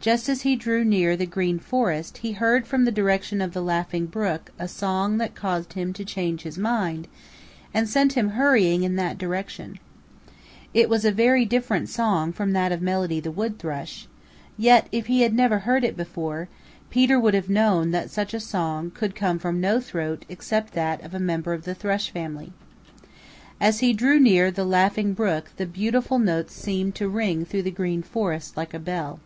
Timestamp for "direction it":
9.18-10.88